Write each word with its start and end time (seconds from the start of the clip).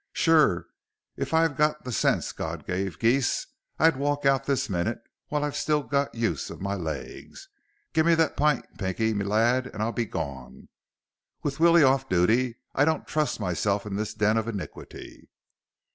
"Sure, 0.13 0.65
if 1.15 1.31
I've 1.31 1.55
got 1.55 1.83
the 1.83 1.91
sense 1.91 2.31
God 2.31 2.65
gave 2.65 2.97
geese, 2.97 3.45
I'll 3.77 3.91
walk 3.99 4.25
out 4.25 4.45
this 4.45 4.67
minute 4.67 4.99
while 5.27 5.43
I've 5.43 5.55
still 5.55 5.83
got 5.83 6.11
the 6.13 6.17
use 6.21 6.49
of 6.49 6.59
my 6.59 6.73
legs. 6.73 7.47
Give 7.93 8.07
me 8.07 8.15
that 8.15 8.35
pint, 8.35 8.65
Pinky 8.79 9.13
m'lad, 9.13 9.67
and 9.71 9.83
I'll 9.83 9.91
be 9.91 10.05
gone. 10.05 10.69
With 11.43 11.59
Willie 11.59 11.83
off 11.83 12.09
duty, 12.09 12.57
I 12.73 12.83
don't 12.83 13.05
trust 13.05 13.39
myself 13.39 13.85
in 13.85 13.95
this 13.95 14.15
den 14.15 14.37
of 14.37 14.47
iniquity." 14.47 15.29